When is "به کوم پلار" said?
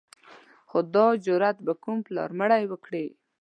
1.65-2.29